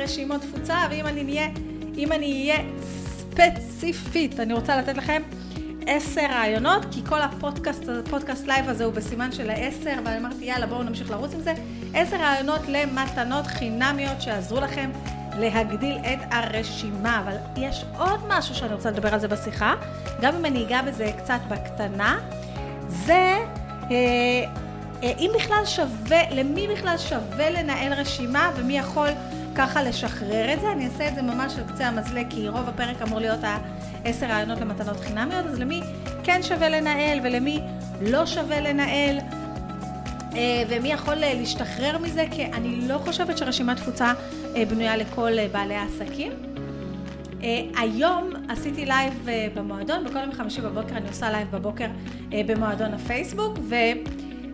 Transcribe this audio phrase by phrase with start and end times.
[0.00, 1.48] רשימות תפוצה, ואם אני אהיה,
[1.96, 5.22] אם אני אהיה ספציפית, אני רוצה לתת לכם
[5.86, 10.66] עשר רעיונות, כי כל הפודקאסט, הפודקאסט live הזה הוא בסימן של העשר, ואני אמרתי יאללה
[10.66, 11.54] בואו נמשיך לרוץ עם זה.
[11.94, 14.90] עשר רעיונות למתנות חינמיות שיעזרו לכם
[15.38, 17.20] להגדיל את הרשימה.
[17.20, 19.74] אבל יש עוד משהו שאני רוצה לדבר על זה בשיחה,
[20.20, 22.18] גם אם אני אגע בזה קצת בקטנה,
[22.88, 23.36] זה
[23.90, 24.44] אה,
[25.02, 29.08] אה, אם בכלל שווה, למי בכלל שווה לנהל רשימה ומי יכול
[29.60, 30.72] ככה לשחרר את זה.
[30.72, 34.60] אני אעשה את זה ממש על קצה המזלג, כי רוב הפרק אמור להיות העשר רעיונות
[34.60, 35.80] למתנות חינמיות, אז למי
[36.22, 37.60] כן שווה לנהל ולמי
[38.00, 39.18] לא שווה לנהל.
[40.36, 44.12] אה, ומי יכול להשתחרר מזה, כי אני לא חושבת שרשימת תפוצה
[44.68, 46.32] בנויה לכל בעלי העסקים.
[47.76, 51.86] היום עשיתי לייב במועדון, בכל יום חמישי בבוקר אני עושה לייב בבוקר
[52.46, 53.74] במועדון הפייסבוק, ו...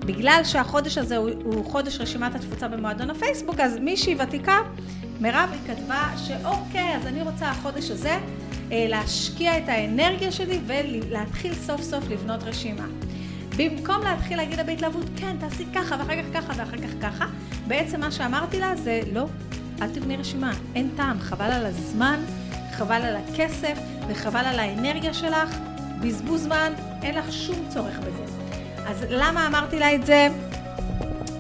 [0.06, 4.59] בגלל שהחודש הזה הוא, הוא חודש רשימת התפוצה במועדון הפייסבוק, אז מישהי ותיקה,
[5.20, 8.19] מירב, היא כתבה שאוקיי, אז אני רוצה החודש הזה
[8.73, 12.87] אה, להשקיע את האנרגיה שלי ולהתחיל סוף סוף לבנות רשימה.
[13.57, 17.26] במקום להתחיל להגיד לה בהתלהבות, כן, תעשי ככה, ואחר כך ככה, ואחר כך ככה,
[17.66, 19.26] בעצם מה שאמרתי לה זה, לא,
[19.82, 22.20] אל תבני רשימה, אין טעם, חבל על הזמן,
[22.73, 25.59] חבל על הכסף, וחבל על האנרגיה שלך,
[26.01, 28.46] בזבוז זמן, אין לך שום צורך בזה.
[28.87, 30.29] אז למה אמרתי לה את זה,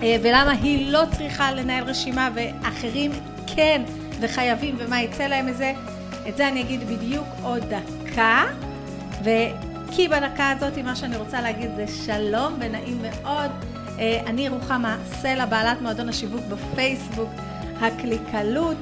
[0.02, 3.10] אה, ולמה היא לא צריכה לנהל רשימה ואחרים
[3.56, 3.82] כן
[4.20, 5.72] וחייבים ומה יצא להם מזה,
[6.28, 8.44] את זה אני אגיד בדיוק עוד דקה.
[9.22, 13.50] וכי בדקה הזאת מה שאני רוצה להגיד זה שלום ונעים מאוד.
[13.98, 17.30] אה, אני רוחמה סלע, בעלת מועדון השיווק בפייסבוק,
[17.80, 18.76] הקליקלות.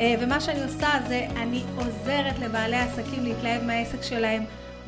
[0.00, 4.44] אה, ומה שאני עושה זה אני עוזרת לבעלי עסקים להתלהב מהעסק שלהם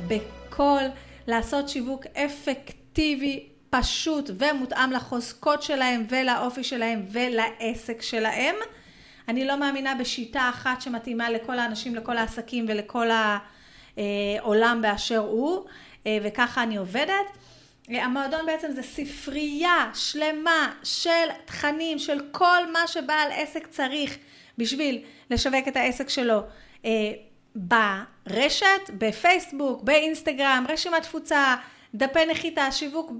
[0.08, 0.82] בכל,
[1.26, 2.85] לעשות שיווק אפקטיבי.
[2.96, 8.54] אפקטיבי, פשוט ומותאם לחוזקות שלהם ולאופי שלהם ולעסק שלהם.
[9.28, 13.06] אני לא מאמינה בשיטה אחת שמתאימה לכל האנשים, לכל העסקים ולכל
[13.96, 15.64] העולם באשר הוא,
[16.08, 17.26] וככה אני עובדת.
[17.88, 24.18] המועדון בעצם זה ספרייה שלמה של תכנים, של כל מה שבעל עסק צריך
[24.58, 26.40] בשביל לשווק את העסק שלו
[27.54, 31.54] ברשת, בפייסבוק, באינסטגרם, רשימת תפוצה,
[31.94, 33.12] דפי נחיתה, שיווק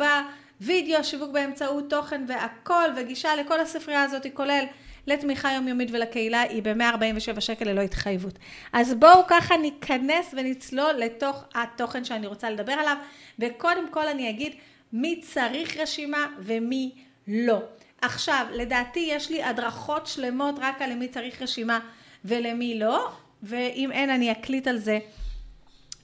[0.61, 4.65] בווידאו, שיווק באמצעות תוכן והכל, וגישה לכל הספרייה הזאת, כולל
[5.07, 8.39] לתמיכה יומיומית ולקהילה, היא ב-147 שקל ללא התחייבות.
[8.73, 12.97] אז בואו ככה ניכנס ונצלול לתוך התוכן שאני רוצה לדבר עליו,
[13.39, 14.53] וקודם כל אני אגיד
[14.93, 16.93] מי צריך רשימה ומי
[17.29, 17.59] לא.
[18.01, 21.81] עכשיו, לדעתי יש לי הדרכות שלמות רק על מי צריך רשימה
[22.25, 23.09] ולמי לא,
[23.43, 24.99] ואם אין אני אקליט על זה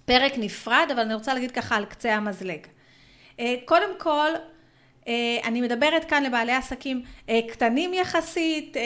[0.04, 2.66] פרק נפרד, אבל אני רוצה להגיד ככה על קצה המזלג.
[3.40, 4.30] אה, קודם כל,
[5.08, 8.76] אה, אני מדברת כאן לבעלי עסקים אה, קטנים יחסית,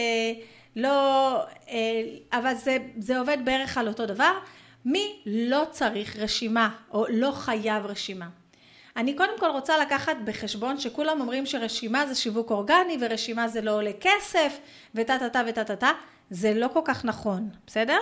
[0.76, 1.38] לא,
[2.32, 4.32] אבל זה, זה עובד בערך על אותו דבר.
[4.84, 8.28] מי לא צריך רשימה או לא חייב רשימה?
[8.96, 13.70] אני קודם כל רוצה לקחת בחשבון שכולם אומרים שרשימה זה שיווק אורגני ורשימה זה לא
[13.70, 14.58] עולה כסף
[14.94, 15.90] וטה טה טה וטה טה טה,
[16.30, 17.98] זה לא כל כך נכון, בסדר?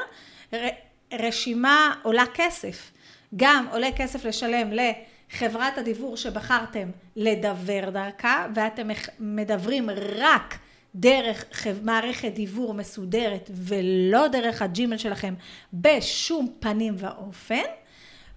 [1.12, 2.91] רשימה עולה כסף.
[3.37, 10.59] גם עולה כסף לשלם לחברת הדיוור שבחרתם לדבר דרכה, ואתם מדברים רק
[10.95, 11.45] דרך
[11.83, 15.34] מערכת דיוור מסודרת ולא דרך הג'ימל שלכם
[15.72, 17.62] בשום פנים ואופן,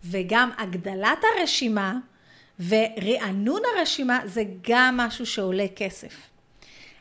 [0.04, 1.98] וגם הגדלת הרשימה
[2.68, 6.14] ורענון הרשימה זה גם משהו שעולה כסף.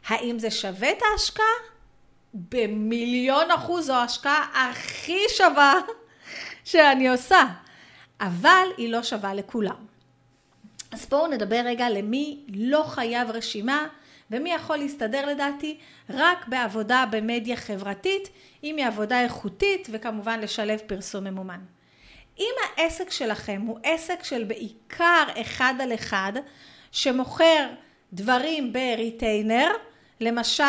[0.06, 1.46] האם זה שווה את ההשקעה?
[2.34, 5.74] במיליון אחוז זו ההשקעה הכי שווה
[6.64, 7.44] שאני עושה.
[8.20, 9.86] אבל היא לא שווה לכולם.
[10.92, 13.86] אז בואו נדבר רגע למי לא חייב רשימה
[14.30, 15.78] ומי יכול להסתדר לדעתי
[16.10, 18.28] רק בעבודה במדיה חברתית,
[18.64, 21.60] אם היא עבודה איכותית וכמובן לשלב פרסום ממומן.
[22.38, 26.32] אם העסק שלכם הוא עסק של בעיקר אחד על אחד
[26.92, 27.68] שמוכר
[28.12, 29.70] דברים בריטיינר,
[30.20, 30.64] למשל,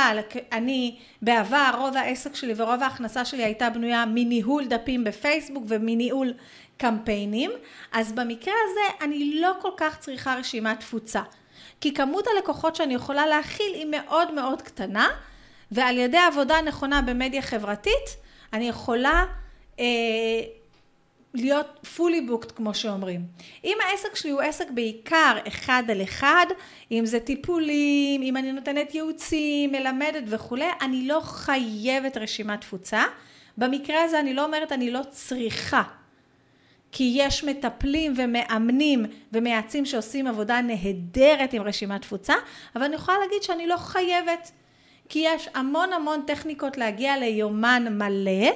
[0.51, 6.33] אני בעבר רוב העסק שלי ורוב ההכנסה שלי הייתה בנויה מניהול דפים בפייסבוק ומניהול
[6.77, 7.51] קמפיינים,
[7.91, 11.21] אז במקרה הזה אני לא כל כך צריכה רשימת תפוצה.
[11.81, 15.07] כי כמות הלקוחות שאני יכולה להכיל היא מאוד מאוד קטנה,
[15.71, 18.17] ועל ידי עבודה נכונה במדיה חברתית,
[18.53, 19.25] אני יכולה
[19.79, 19.85] אה,
[21.33, 23.21] להיות fully booked כמו שאומרים.
[23.63, 26.45] אם העסק שלי הוא עסק בעיקר אחד על אחד,
[26.91, 33.03] אם זה טיפולים, אם אני נותנת ייעוצים, מלמדת וכולי, אני לא חייבת רשימת תפוצה.
[33.57, 35.83] במקרה הזה אני לא אומרת אני לא צריכה.
[36.91, 42.33] כי יש מטפלים ומאמנים ומייעצים שעושים עבודה נהדרת עם רשימת תפוצה,
[42.75, 44.51] אבל אני יכולה להגיד שאני לא חייבת.
[45.09, 48.49] כי יש המון המון טכניקות להגיע ליומן מלא,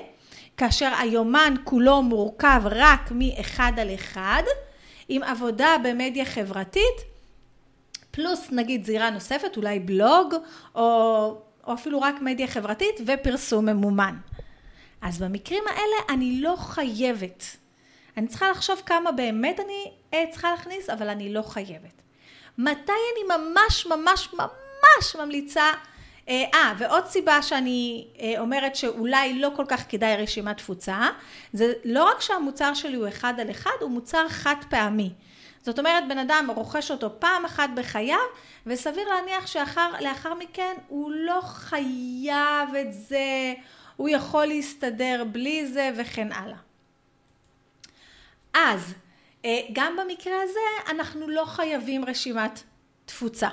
[0.57, 4.43] כאשר היומן כולו מורכב רק מאחד על אחד,
[5.09, 7.11] עם עבודה במדיה חברתית,
[8.11, 10.33] פלוס נגיד זירה נוספת, אולי בלוג,
[10.75, 10.81] או,
[11.67, 14.15] או אפילו רק מדיה חברתית ופרסום ממומן.
[15.01, 17.57] אז במקרים האלה אני לא חייבת.
[18.17, 22.01] אני צריכה לחשוב כמה באמת אני אה, צריכה להכניס, אבל אני לא חייבת.
[22.57, 25.71] מתי אני ממש ממש ממש ממליצה
[26.29, 31.07] אה, אה, ועוד סיבה שאני אה, אומרת שאולי לא כל כך כדאי רשימת תפוצה,
[31.53, 35.13] זה לא רק שהמוצר שלי הוא אחד על אחד, הוא מוצר חד פעמי.
[35.63, 38.17] זאת אומרת, בן אדם רוכש אותו פעם אחת בחייו,
[38.65, 43.53] וסביר להניח שלאחר מכן הוא לא חייב את זה,
[43.95, 46.57] הוא יכול להסתדר בלי זה וכן הלאה.
[48.53, 48.94] אז,
[49.45, 52.63] אה, גם במקרה הזה אנחנו לא חייבים רשימת
[53.06, 53.50] תפוצה.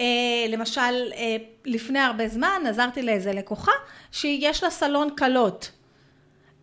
[0.00, 0.06] אה,
[0.48, 3.72] למשל, אה, לפני הרבה זמן עזרתי לאיזה לקוחה
[4.12, 5.70] שיש לה סלון כלות.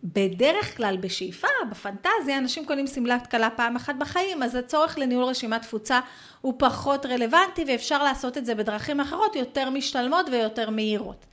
[0.04, 5.62] בדרך כלל בשאיפה, בפנטזיה, אנשים קונים שמלת כלה פעם אחת בחיים, אז הצורך לניהול רשימת
[5.62, 6.00] תפוצה
[6.40, 11.26] הוא פחות רלוונטי ואפשר לעשות את זה בדרכים אחרות יותר משתלמות ויותר מהירות.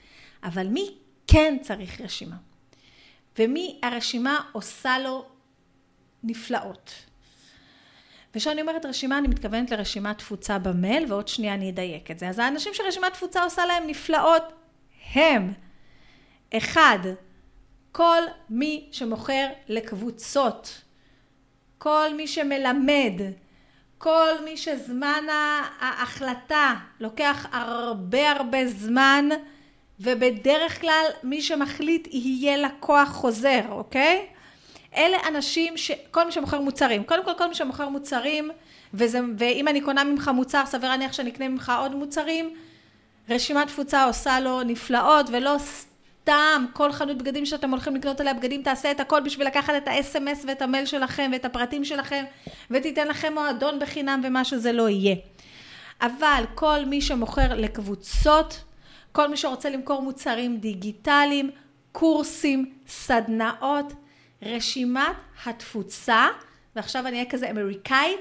[0.43, 0.93] אבל מי
[1.27, 2.35] כן צריך רשימה?
[3.39, 5.25] ומי הרשימה עושה לו
[6.23, 6.93] נפלאות?
[8.35, 12.29] וכשאני אומרת רשימה, אני מתכוונת לרשימת תפוצה במייל, ועוד שנייה אני אדייק את זה.
[12.29, 14.43] אז האנשים שרשימת תפוצה עושה להם נפלאות
[15.13, 15.53] הם,
[16.57, 16.99] אחד,
[17.91, 20.81] כל מי שמוכר לקבוצות,
[21.77, 23.21] כל מי שמלמד,
[23.97, 25.23] כל מי שזמן
[25.79, 29.29] ההחלטה לוקח הרבה הרבה זמן,
[29.99, 34.27] ובדרך כלל מי שמחליט יהיה לקוח חוזר, אוקיי?
[34.97, 35.91] אלה אנשים, ש...
[36.11, 38.51] כל מי שמוכר מוצרים, קודם כל כל מי שמוכר מוצרים,
[38.93, 42.53] וזה, ואם אני קונה ממך מוצר, סביר להניח שאני אקנה ממך עוד מוצרים,
[43.29, 45.55] רשימת תפוצה עושה לו נפלאות, ולא
[46.23, 49.87] סתם כל חנות בגדים שאתם הולכים לקנות עליה בגדים, תעשה את הכל בשביל לקחת את
[49.87, 52.23] ה-SMS ואת המייל שלכם ואת הפרטים שלכם,
[52.71, 55.15] ותיתן לכם מועדון בחינם ומה שזה לא יהיה.
[56.01, 58.63] אבל כל מי שמוכר לקבוצות,
[59.11, 61.49] כל מי שרוצה למכור מוצרים דיגיטליים,
[61.91, 63.93] קורסים, סדנאות,
[64.45, 66.27] רשימת התפוצה,
[66.75, 68.17] ועכשיו אני אהיה כזה אמריקאי,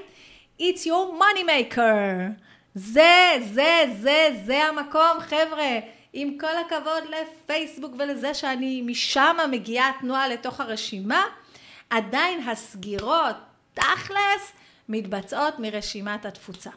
[0.59, 2.31] It's your money maker.
[2.75, 5.79] זה, זה, זה, זה המקום, חבר'ה.
[6.13, 11.23] עם כל הכבוד לפייסבוק ולזה שאני משם מגיעה תנועה לתוך הרשימה,
[11.89, 13.35] עדיין הסגירות,
[13.73, 14.53] תכלס,
[14.89, 16.69] מתבצעות מרשימת התפוצה.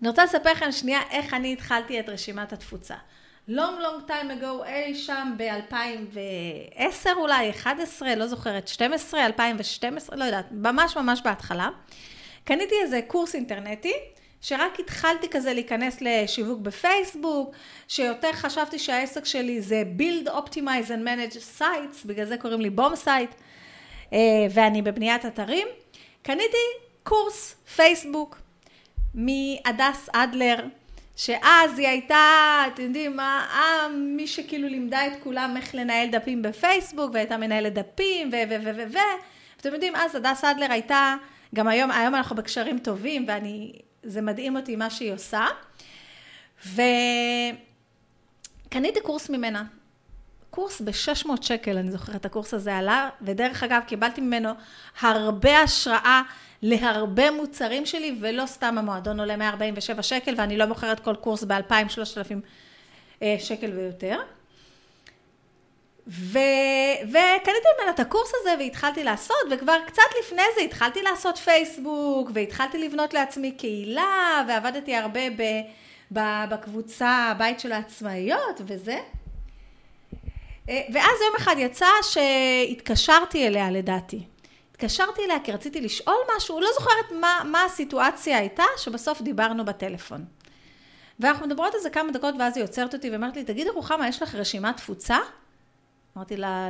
[0.00, 2.94] אני רוצה לספר לכם שנייה איך אני התחלתי את רשימת התפוצה.
[3.48, 10.46] Long long time ago, אי שם ב-2010 אולי, 11, לא זוכרת, 12, 2012, לא יודעת,
[10.50, 11.68] ממש ממש בהתחלה.
[12.44, 13.92] קניתי איזה קורס אינטרנטי,
[14.40, 17.54] שרק התחלתי כזה להיכנס לשיווק בפייסבוק,
[17.88, 22.96] שיותר חשבתי שהעסק שלי זה Build, Optimize and Manage Sites, בגלל זה קוראים לי BOM
[22.96, 23.30] Site,
[24.12, 24.18] אה,
[24.50, 25.68] ואני בבניית אתרים.
[26.22, 26.56] קניתי
[27.02, 28.38] קורס פייסבוק
[29.14, 30.56] מהדס אדלר,
[31.24, 36.42] שאז היא הייתה, אתם יודעים, מה, אה, מי שכאילו לימדה את כולם איך לנהל דפים
[36.42, 38.36] בפייסבוק, והייתה מנהלת דפים, ו...
[38.50, 38.54] ו...
[38.64, 38.70] ו...
[38.76, 38.92] ו...
[38.92, 38.98] ו...
[39.60, 41.14] אתם יודעים, אז הדס אדלר הייתה,
[41.54, 43.72] גם היום, היום אנחנו בקשרים טובים, ואני,
[44.02, 45.46] זה מדהים אותי מה שהיא עושה.
[46.66, 46.80] וקניתי
[49.02, 49.64] קורס ממנה.
[50.54, 54.50] קורס ב-600 שקל, אני זוכרת, הקורס הזה עלה, ודרך אגב, קיבלתי ממנו
[55.00, 56.22] הרבה השראה
[56.62, 62.34] להרבה מוצרים שלי, ולא סתם המועדון עולה 147 שקל, ואני לא מוכרת כל קורס ב-2,000-3,000
[63.22, 64.18] אה, שקל ויותר.
[66.08, 66.38] ו...
[67.02, 72.78] וקניתי ממנה את הקורס הזה והתחלתי לעשות, וכבר קצת לפני זה התחלתי לעשות פייסבוק, והתחלתי
[72.78, 75.30] לבנות לעצמי קהילה, ועבדתי הרבה.
[75.36, 75.42] ב...
[76.50, 78.98] בקבוצה, הבית של העצמאיות וזה.
[80.68, 84.26] אה, ואז יום אחד יצא שהתקשרתי אליה לדעתי.
[84.70, 90.24] התקשרתי אליה כי רציתי לשאול משהו, לא זוכרת מה, מה הסיטואציה הייתה, שבסוף דיברנו בטלפון.
[91.20, 94.22] ואנחנו מדברות על זה כמה דקות, ואז היא עוצרת אותי ואומרת לי, תגידי רוחמה, יש
[94.22, 95.18] לך רשימת תפוצה?
[96.16, 96.68] אמרתי לה,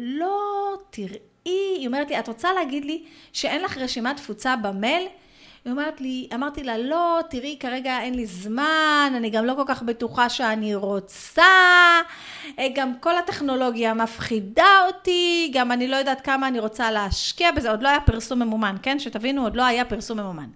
[0.00, 5.08] לא, תראי, היא אומרת לי, את רוצה להגיד לי שאין לך רשימת תפוצה במייל?
[5.64, 9.62] היא אומרת לי, אמרתי לה, לא, תראי, כרגע אין לי זמן, אני גם לא כל
[9.66, 11.42] כך בטוחה שאני רוצה,
[12.58, 17.70] אה, גם כל הטכנולוגיה מפחידה אותי, גם אני לא יודעת כמה אני רוצה להשקיע בזה,
[17.70, 18.98] עוד לא היה פרסום ממומן, כן?
[18.98, 20.48] שתבינו, עוד לא היה פרסום ממומן.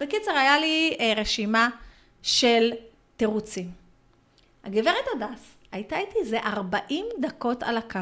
[0.00, 1.68] בקיצר, היה לי אה, רשימה
[2.22, 2.72] של
[3.16, 3.70] תירוצים.
[4.64, 8.00] הגברת הדס הייתה איתי איזה 40 דקות על הקו,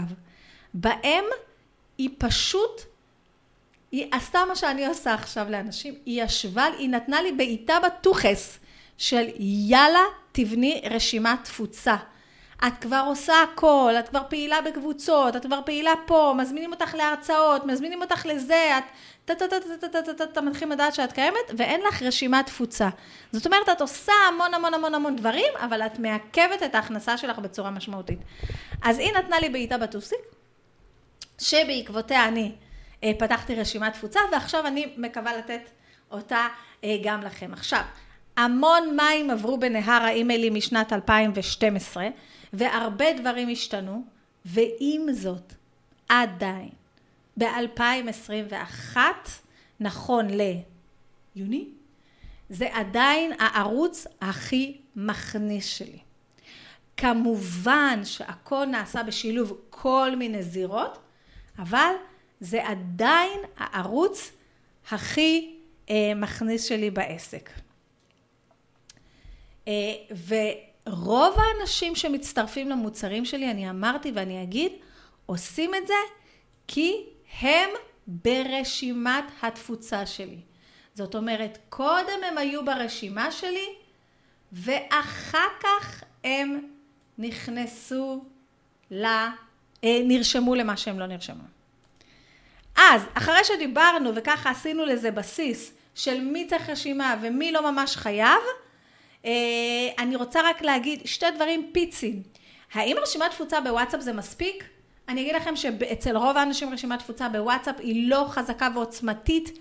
[0.75, 1.25] בהם
[1.99, 2.90] היא פשוט
[3.93, 8.59] היא עשתה מה שאני עושה עכשיו לאנשים, היא ישבה, היא נתנה לי בעיטה בטוחס,
[9.01, 11.97] של יאללה, תבני רשימת תפוצה.
[12.67, 17.67] את כבר עושה הכל, את כבר פעילה בקבוצות, את כבר פעילה פה, מזמינים אותך להרצאות,
[17.67, 18.85] מזמינים אותך לזה, את
[19.25, 22.89] טה-טה-טה-טה-טה-טה, מתחילים לדעת שאת קיימת, ואין לך רשימת תפוצה.
[23.33, 27.39] זאת אומרת, את עושה המון המון המון המון דברים, אבל את מעכבת את ההכנסה שלך
[27.39, 28.19] בצורה משמעותית.
[28.83, 30.19] אז היא נתנה לי בעיטה בטוסיק,
[31.39, 32.53] שבעקבותיה אני
[33.19, 35.71] פתחתי רשימת תפוצה, ועכשיו אני מקווה לתת
[36.11, 36.49] אותה
[36.85, 37.53] אה, גם לכם.
[37.53, 37.83] עכשיו,
[38.37, 42.09] המון מים עברו בנהר האימיילים משנת 2012,
[42.53, 44.05] והרבה דברים השתנו,
[44.45, 45.53] ועם זאת,
[46.09, 46.71] עדיין,
[47.39, 48.97] ב-2021,
[49.81, 50.27] נכון
[51.37, 51.69] ליוני,
[52.51, 55.99] זה עדיין הערוץ הכי מכניס שלי.
[56.97, 60.99] כמובן שהכל נעשה בשילוב כל מיני זירות,
[61.59, 61.93] אבל
[62.41, 64.33] זה עדיין הערוץ
[64.91, 65.57] הכי
[65.91, 67.51] אה, מכניס שלי בעסק.
[69.69, 69.73] אה,
[70.87, 74.73] ורוב האנשים שמצטרפים למוצרים שלי, אני אמרתי ואני אגיד,
[75.27, 75.95] עושים את זה
[76.69, 77.07] כי
[77.41, 77.71] הם
[78.07, 80.41] ברשימת התפוצה שלי.
[80.95, 83.67] זאת אומרת, קודם הם היו ברשימה שלי,
[84.53, 86.69] ואחר כך הם
[87.19, 88.25] נכנסו
[88.91, 89.05] ל...
[89.85, 91.60] אה, נרשמו למה שהם לא נרשמו.
[92.81, 98.41] אז, אחרי שדיברנו וככה עשינו לזה בסיס של מי צריך רשימה ומי לא ממש חייב,
[99.25, 99.31] אה,
[99.99, 102.23] אני רוצה רק להגיד שתי דברים פיצים.
[102.73, 104.65] האם רשימת תפוצה בוואטסאפ זה מספיק?
[105.09, 109.59] אני אגיד לכם שאצל רוב האנשים רשימת תפוצה בוואטסאפ היא לא חזקה ועוצמתית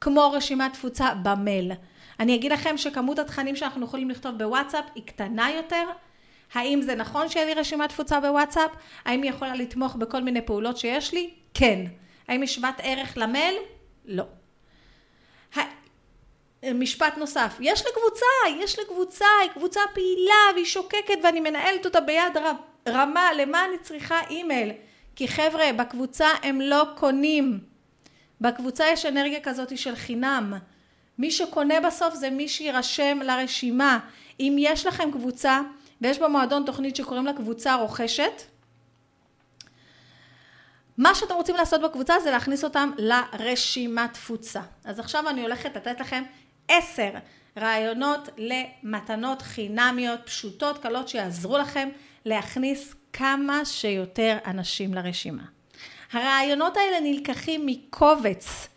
[0.00, 1.72] כמו רשימת תפוצה במייל.
[2.20, 5.84] אני אגיד לכם שכמות התכנים שאנחנו יכולים לכתוב בוואטסאפ היא קטנה יותר.
[6.54, 8.70] האם זה נכון שאין לי רשימת תפוצה בוואטסאפ?
[9.04, 11.30] האם היא יכולה לתמוך בכל מיני פעולות שיש לי?
[11.54, 11.84] כן.
[12.32, 13.54] האם היא שוות ערך למייל?
[14.04, 14.24] לא.
[16.74, 21.84] משפט נוסף, יש לי קבוצה, יש לי קבוצה, היא קבוצה פעילה והיא שוקקת ואני מנהלת
[21.84, 22.36] אותה ביד
[22.88, 24.72] רמה, למה אני צריכה אימייל?
[25.16, 27.60] כי חבר'ה, בקבוצה הם לא קונים.
[28.40, 30.54] בקבוצה יש אנרגיה כזאת של חינם.
[31.18, 33.98] מי שקונה בסוף זה מי שיירשם לרשימה.
[34.40, 35.60] אם יש לכם קבוצה,
[36.00, 38.42] ויש במועדון תוכנית שקוראים לה קבוצה רוכשת,
[40.98, 44.60] מה שאתם רוצים לעשות בקבוצה זה להכניס אותם לרשימת תפוצה.
[44.84, 46.22] אז עכשיו אני הולכת לתת לכם
[46.68, 47.10] עשר
[47.58, 51.88] רעיונות למתנות חינמיות פשוטות, קלות, שיעזרו לכם
[52.24, 55.42] להכניס כמה שיותר אנשים לרשימה.
[56.12, 58.68] הרעיונות האלה נלקחים מקובץ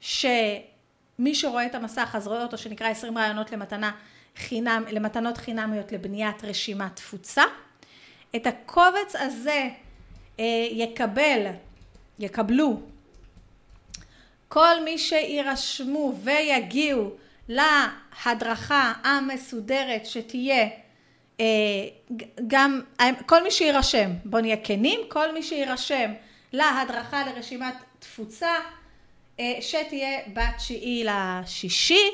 [0.00, 3.90] שמי שרואה את המסך אז רואה אותו שנקרא 20 רעיונות למתנה
[4.36, 7.42] חינם, למתנות חינמיות לבניית רשימת תפוצה.
[8.36, 9.68] את הקובץ הזה
[10.70, 11.46] יקבל,
[12.18, 12.80] יקבלו.
[14.48, 17.10] כל מי שיירשמו ויגיעו
[17.48, 20.68] להדרכה המסודרת שתהיה
[21.40, 21.46] אה,
[22.46, 22.80] גם
[23.26, 26.12] כל מי שיירשם, בואו נהיה כנים, כל מי שיירשם
[26.52, 28.54] להדרכה לרשימת תפוצה
[29.40, 32.10] אה, שתהיה בתשיעי לשישי,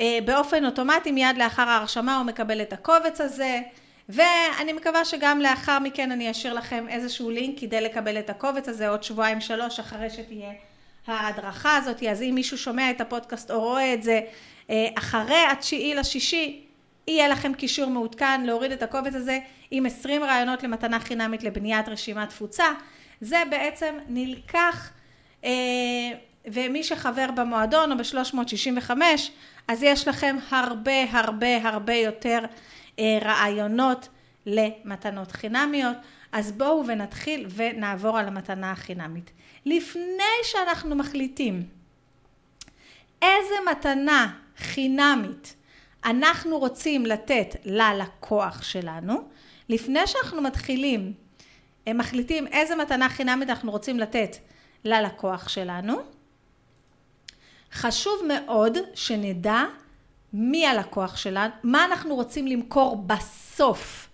[0.00, 3.60] אה, באופן אוטומטי מיד לאחר ההרשמה הוא מקבל את הקובץ הזה
[4.08, 8.88] ואני מקווה שגם לאחר מכן אני אשאיר לכם איזשהו לינק כדי לקבל את הקובץ הזה
[8.88, 10.52] עוד שבועיים שלוש אחרי שתהיה
[11.06, 14.20] ההדרכה הזאת, אז אם מישהו שומע את הפודקאסט או רואה את זה
[14.94, 16.66] אחרי התשיעי לשישי
[17.08, 19.38] יהיה לכם קישור מעודכן להוריד את הקובץ הזה
[19.70, 22.66] עם 20 רעיונות למתנה חינמית לבניית רשימת תפוצה.
[23.20, 24.90] זה בעצם נלקח,
[25.44, 25.50] אה,
[26.44, 28.90] ומי שחבר במועדון או ב-365,
[29.68, 32.48] אז יש לכם הרבה הרבה הרבה יותר אה,
[33.00, 34.08] רעיונות
[34.46, 35.96] למתנות חינמיות.
[36.32, 39.30] אז בואו ונתחיל ונעבור על המתנה החינמית.
[39.66, 41.66] לפני שאנחנו מחליטים
[43.22, 45.54] איזה מתנה חינמית
[46.04, 49.28] אנחנו רוצים לתת ללקוח שלנו,
[49.68, 51.12] לפני שאנחנו מתחילים,
[51.86, 54.36] הם מחליטים איזה מתנה חינמית אנחנו רוצים לתת
[54.84, 55.96] ללקוח שלנו,
[57.72, 59.64] חשוב מאוד שנדע
[60.38, 64.08] מי הלקוח שלנו, מה אנחנו רוצים למכור בסוף,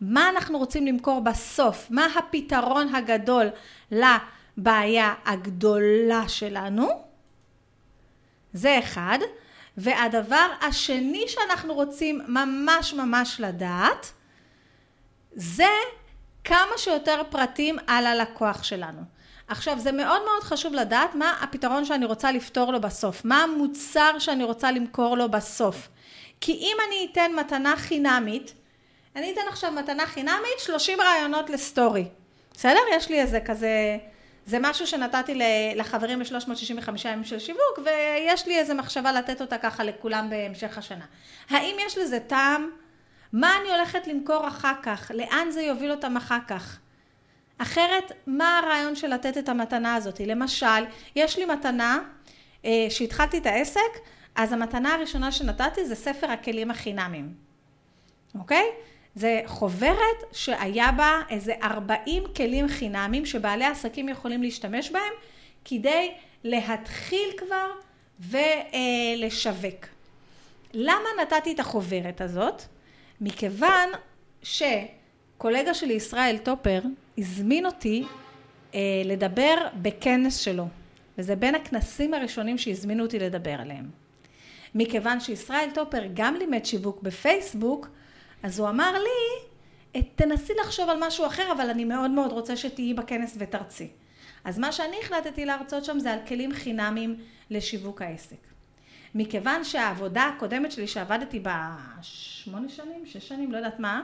[0.00, 3.46] מה אנחנו רוצים למכור בסוף, מה הפתרון הגדול
[3.90, 6.88] לבעיה הגדולה שלנו,
[8.52, 9.18] זה אחד.
[9.76, 14.12] והדבר השני שאנחנו רוצים ממש ממש לדעת,
[15.32, 15.70] זה
[16.44, 19.13] כמה שיותר פרטים על הלקוח שלנו.
[19.48, 24.18] עכשיו זה מאוד מאוד חשוב לדעת מה הפתרון שאני רוצה לפתור לו בסוף, מה המוצר
[24.18, 25.88] שאני רוצה למכור לו בסוף.
[26.40, 28.52] כי אם אני אתן מתנה חינמית,
[29.16, 32.08] אני אתן עכשיו מתנה חינמית 30 רעיונות לסטורי,
[32.54, 32.80] בסדר?
[32.92, 33.98] יש לי איזה כזה
[34.46, 35.38] זה משהו שנתתי
[35.76, 41.04] לחברים ב-365 ימים של שיווק, ויש לי איזה מחשבה לתת אותה ככה לכולם בהמשך השנה.
[41.50, 42.70] האם יש לזה טעם?
[43.32, 45.10] מה אני הולכת למכור אחר כך?
[45.14, 46.78] לאן זה יוביל אותם אחר כך?
[47.58, 50.20] אחרת, מה הרעיון של לתת את המתנה הזאת?
[50.20, 50.84] למשל,
[51.16, 51.98] יש לי מתנה,
[52.64, 53.80] אה, שהתחלתי את העסק,
[54.34, 57.34] אז המתנה הראשונה שנתתי זה ספר הכלים החינמיים,
[58.38, 58.64] אוקיי?
[59.14, 65.12] זה חוברת שהיה בה איזה 40 כלים חינמיים שבעלי עסקים יכולים להשתמש בהם
[65.64, 66.12] כדי
[66.44, 67.70] להתחיל כבר
[68.20, 69.86] ולשווק.
[70.72, 72.62] למה נתתי את החוברת הזאת?
[73.20, 73.88] מכיוון
[75.34, 76.80] שקולגה שלי ישראל טופר
[77.18, 78.04] הזמין אותי
[78.74, 80.68] אה, לדבר בכנס שלו
[81.18, 83.90] וזה בין הכנסים הראשונים שהזמינו אותי לדבר עליהם.
[84.74, 87.88] מכיוון שישראל טופר גם לימד שיווק בפייסבוק
[88.42, 92.94] אז הוא אמר לי, תנסי לחשוב על משהו אחר, אבל אני מאוד מאוד רוצה שתהיי
[92.94, 93.88] בכנס ותרצי.
[94.44, 97.16] אז מה שאני החלטתי להרצות שם זה על כלים חינמיים
[97.50, 98.36] לשיווק העסק.
[99.14, 104.02] מכיוון שהעבודה הקודמת שלי שעבדתי בה שמונה שנים, שש שנים, לא יודעת מה,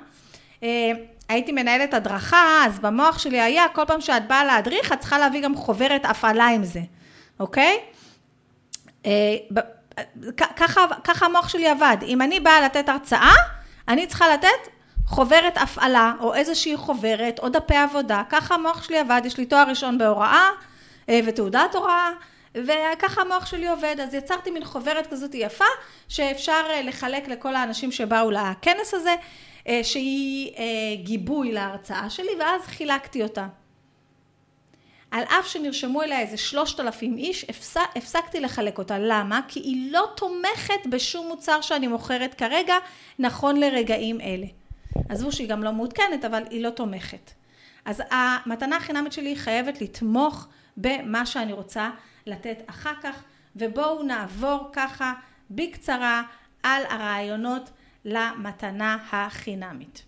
[1.29, 5.43] הייתי מנהלת הדרכה, אז במוח שלי היה, כל פעם שאת באה להדריך, את צריכה להביא
[5.43, 6.81] גם חוברת הפעלה עם זה,
[7.41, 7.79] אוקיי?
[9.07, 9.37] אה,
[11.05, 11.97] ככה, המוח שלי עבד.
[12.03, 13.35] אם אני באה לתת הרצאה,
[13.89, 14.71] אני צריכה לתת
[15.07, 19.69] חוברת הפעלה, או איזושהי חוברת, או דפי עבודה, ככה המוח שלי עבד, יש לי תואר
[19.69, 20.49] ראשון בהוראה
[21.09, 22.11] אה, ותעודת הוראה,
[22.55, 25.65] וככה המוח שלי עובד, אז יצרתי מין חוברת כזאת יפה,
[26.09, 29.17] שאפשר אה, לחלק לכל האנשים שבאו לכנס הזה, אה,
[29.83, 30.53] שהיא
[31.05, 33.47] גיבוי להרצאה שלי, ואז חילקתי אותה.
[35.11, 37.47] על אף שנרשמו אליה איזה שלושת אלפים איש,
[37.97, 38.99] הפסקתי לחלק אותה.
[38.99, 39.41] למה?
[39.49, 42.75] כי היא לא תומכת בשום מוצר שאני מוכרת כרגע,
[43.19, 44.47] נכון לרגעים אלה.
[45.09, 47.31] עזבו שהיא גם לא מעודכנת, אבל היא לא תומכת.
[47.85, 51.91] אז המתנה החינמית שלי חייבת לתמוך במה שאני רוצה
[52.27, 53.23] לתת אחר כך,
[53.57, 55.13] ובואו נעבור ככה
[55.51, 56.23] בקצרה
[56.63, 57.71] על הרעיונות
[58.05, 60.03] למתנה החינמית.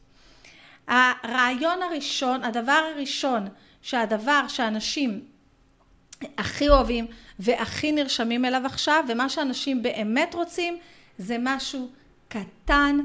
[0.88, 3.49] הרעיון הראשון, הדבר הראשון
[3.82, 5.25] שהדבר שאנשים
[6.38, 7.07] הכי אוהבים
[7.38, 10.78] והכי נרשמים אליו עכשיו, ומה שאנשים באמת רוצים,
[11.18, 11.88] זה משהו
[12.28, 12.98] קטן,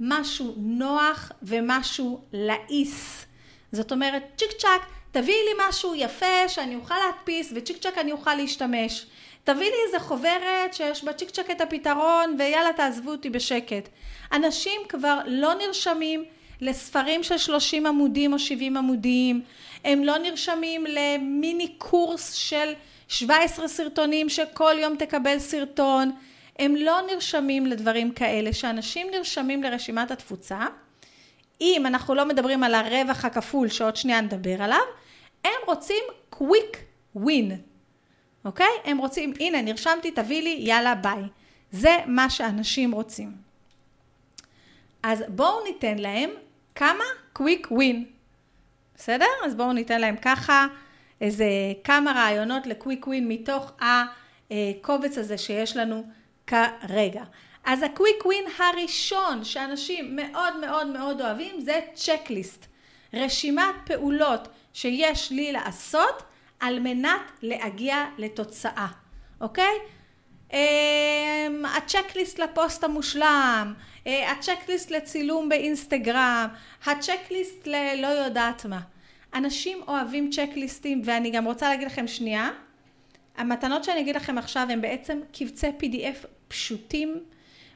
[0.00, 3.26] משהו נוח ומשהו לעיס.
[3.72, 8.34] זאת אומרת, צ'יק צ'אק, תביאי לי משהו יפה שאני אוכל להדפיס וצ'יק צ'אק אני אוכל
[8.34, 9.06] להשתמש.
[9.44, 13.88] תביא לי איזה חוברת שיש בה צ'יק צ'אק את הפתרון ויאללה תעזבו אותי בשקט.
[14.32, 16.24] אנשים כבר לא נרשמים
[16.60, 19.42] לספרים של 30 עמודים או 70 עמודים,
[19.84, 22.72] הם לא נרשמים למיני קורס של
[23.08, 26.12] 17 סרטונים שכל יום תקבל סרטון,
[26.58, 30.60] הם לא נרשמים לדברים כאלה, שאנשים נרשמים לרשימת התפוצה,
[31.60, 34.84] אם אנחנו לא מדברים על הרווח הכפול שעוד שנייה נדבר עליו,
[35.44, 36.78] הם רוצים quick
[37.14, 37.56] win,
[38.44, 38.70] אוקיי?
[38.84, 41.22] הם רוצים, הנה נרשמתי, תביא לי, יאללה ביי.
[41.72, 43.32] זה מה שאנשים רוצים.
[45.02, 46.30] אז בואו ניתן להם
[46.74, 48.04] כמה quick win.
[48.96, 49.26] בסדר?
[49.46, 50.66] אז בואו ניתן להם ככה
[51.20, 51.46] איזה
[51.84, 56.04] כמה רעיונות ל quick win מתוך הקובץ הזה שיש לנו
[56.46, 57.22] כרגע.
[57.64, 62.66] אז ה quick win הראשון שאנשים מאוד מאוד מאוד אוהבים זה checklist.
[63.14, 66.22] רשימת פעולות שיש לי לעשות
[66.64, 68.86] על מנת להגיע לתוצאה,
[69.40, 69.74] אוקיי?
[70.52, 70.58] אמ,
[71.76, 73.74] הצ'קליסט לפוסט המושלם,
[74.06, 76.46] אה, הצ'קליסט לצילום באינסטגרם,
[76.86, 78.80] הצ'קליסט ללא יודעת מה.
[79.34, 82.50] אנשים אוהבים צ'קליסטים ואני גם רוצה להגיד לכם שנייה,
[83.36, 87.24] המתנות שאני אגיד לכם עכשיו הם בעצם קבצי PDF פשוטים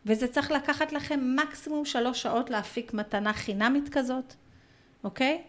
[0.06, 4.34] וזה צריך לקחת לכם מקסימום שלוש שעות להפיק מתנה חינמית כזאת,
[5.04, 5.42] אוקיי?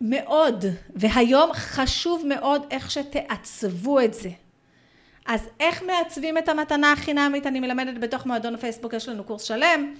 [0.00, 4.30] ומאוד, והיום חשוב מאוד איך שתעצבו את זה.
[5.26, 7.46] אז איך מעצבים את המתנה החינמית?
[7.46, 9.94] אני מלמדת בתוך מועדון הפייסבוק, יש לנו קורס שלם,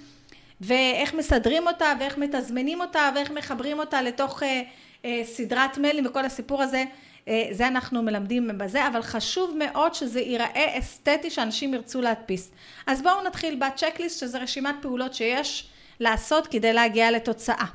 [0.61, 4.61] ואיך מסדרים אותה, ואיך מתזמנים אותה, ואיך מחברים אותה לתוך אה,
[5.05, 6.83] אה, סדרת מיילים וכל הסיפור הזה,
[7.27, 12.51] אה, זה אנחנו מלמדים בזה, אבל חשוב מאוד שזה ייראה אסתטי, שאנשים ירצו להדפיס.
[12.87, 17.65] אז בואו נתחיל בצ'קליסט, שזה רשימת פעולות שיש לעשות כדי להגיע לתוצאה.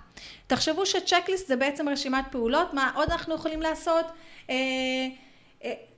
[0.46, 4.06] תחשבו שצ'קליסט זה בעצם רשימת פעולות, מה עוד אנחנו יכולים לעשות?
[4.50, 4.56] אה,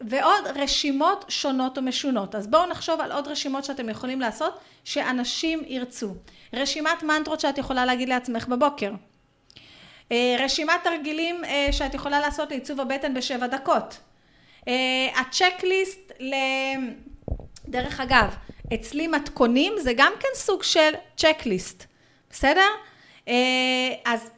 [0.01, 2.35] ועוד רשימות שונות ומשונות.
[2.35, 6.15] אז בואו נחשוב על עוד רשימות שאתם יכולים לעשות שאנשים ירצו.
[6.53, 8.93] רשימת מנטרות שאת יכולה להגיד לעצמך בבוקר.
[10.13, 13.99] אה, רשימת תרגילים אה, שאת יכולה לעשות לעיצוב הבטן בשבע דקות.
[14.69, 16.35] אה, הצ'קליסט ל...
[17.69, 18.35] דרך אגב,
[18.75, 21.85] אצלי מתכונים זה גם כן סוג של צ'קליסט,
[22.35, 22.69] בסדר?
[24.05, 24.31] אז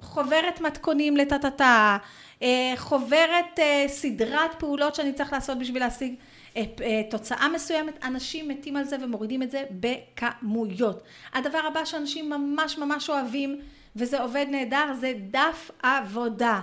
[0.00, 1.98] חוברת מתכונים לטאטאטה,
[2.42, 6.14] אה, חוברת אה, סדרת פעולות שאני צריך לעשות בשביל להשיג
[6.56, 6.64] אה,
[7.10, 11.02] תוצאה מסוימת, אנשים מתים על זה ומורידים את זה בכמויות.
[11.34, 13.60] הדבר הבא שאנשים ממש ממש אוהבים,
[13.96, 16.60] וזה עובד נהדר, זה דף עבודה.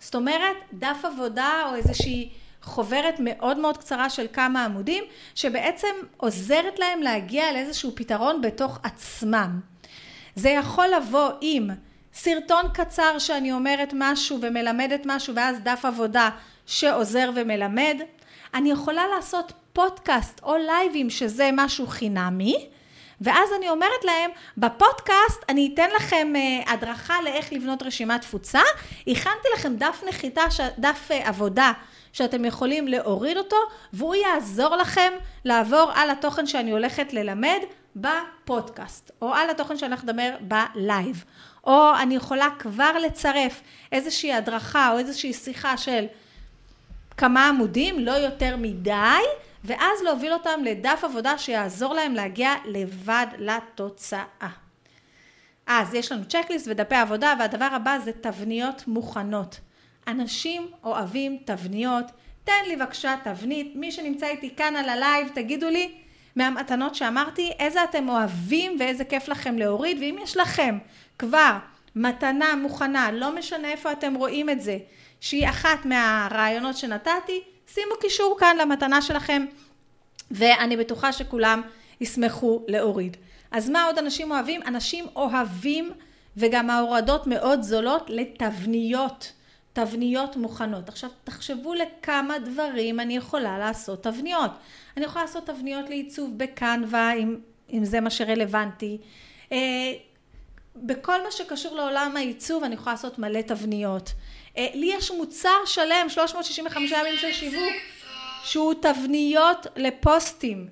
[0.00, 2.30] זאת אומרת, דף עבודה או איזושהי
[2.66, 9.60] חוברת מאוד מאוד קצרה של כמה עמודים, שבעצם עוזרת להם להגיע לאיזשהו פתרון בתוך עצמם.
[10.34, 11.70] זה יכול לבוא עם
[12.14, 16.30] סרטון קצר שאני אומרת משהו ומלמדת משהו ואז דף עבודה
[16.66, 17.96] שעוזר ומלמד.
[18.54, 22.66] אני יכולה לעשות פודקאסט או לייבים שזה משהו חינמי
[23.20, 28.60] ואז אני אומרת להם בפודקאסט אני אתן לכם uh, הדרכה לאיך לבנות רשימת תפוצה.
[29.06, 30.42] הכנתי לכם דף נחיתה,
[30.78, 31.72] דף uh, עבודה
[32.12, 33.56] שאתם יכולים להוריד אותו
[33.92, 35.12] והוא יעזור לכם
[35.44, 37.58] לעבור על התוכן שאני הולכת ללמד
[37.96, 41.24] בפודקאסט או על התוכן שאני הולכת לדבר בלייב
[41.66, 43.60] או אני יכולה כבר לצרף
[43.92, 46.06] איזושהי הדרכה או איזושהי שיחה של
[47.16, 49.22] כמה עמודים, לא יותר מדי,
[49.66, 54.48] ואז להוביל אותם לדף עבודה שיעזור להם להגיע לבד לתוצאה.
[55.66, 59.60] אז יש לנו checklist ודפי עבודה, והדבר הבא זה תבניות מוכנות.
[60.08, 62.06] אנשים אוהבים תבניות,
[62.44, 65.94] תן לי בבקשה תבנית, מי שנמצא איתי כאן על הלייב, תגידו לי
[66.36, 70.78] מהמתנות שאמרתי, איזה אתם אוהבים ואיזה כיף לכם להוריד, ואם יש לכם
[71.18, 71.58] כבר
[71.96, 74.78] מתנה מוכנה, לא משנה איפה אתם רואים את זה,
[75.20, 77.42] שהיא אחת מהרעיונות שנתתי,
[77.74, 79.44] שימו קישור כאן למתנה שלכם,
[80.30, 81.62] ואני בטוחה שכולם
[82.00, 83.16] ישמחו להוריד.
[83.50, 84.62] אז מה עוד אנשים אוהבים?
[84.62, 85.92] אנשים אוהבים,
[86.36, 89.32] וגם ההורדות מאוד זולות, לתבניות.
[89.72, 90.88] תבניות מוכנות.
[90.88, 94.50] עכשיו תחשבו לכמה דברים אני יכולה לעשות תבניות.
[94.96, 97.36] אני יכולה לעשות תבניות לעיצוב בקנווה, אם,
[97.72, 98.98] אם זה מה שרלוונטי.
[99.52, 99.92] אה,
[100.76, 104.12] בכל מה שקשור לעולם העיצוב אני יכולה לעשות מלא תבניות.
[104.58, 107.74] אה, לי יש מוצר שלם, 365 ימים של שיווק,
[108.44, 110.68] שהוא תבניות לפוסטים,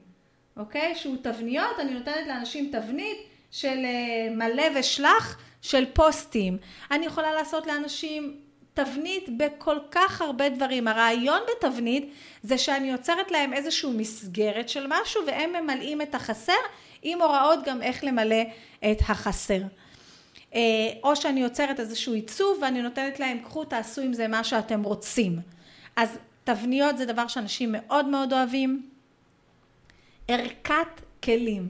[0.57, 0.95] אוקיי?
[0.95, 3.19] שהוא תבניות, אני נותנת לאנשים תבנית
[3.51, 6.59] של אה, מלא ושלח של פוסטים.
[6.91, 8.37] אני יכולה לעשות לאנשים
[8.75, 10.89] תבנית בכל כך הרבה דברים.
[10.89, 16.53] הרעיון בתבנית זה שאני יוצרת להם איזושהי מסגרת של משהו והם ממלאים את החסר
[17.03, 18.43] עם הוראות גם איך למלא
[18.91, 19.61] את החסר.
[20.55, 20.61] אה,
[21.03, 25.39] או שאני יוצרת איזשהו עיצוב ואני נותנת להם קחו תעשו עם זה מה שאתם רוצים.
[25.97, 28.89] אז תבניות זה דבר שאנשים מאוד מאוד אוהבים.
[30.29, 31.69] ערכת כלים.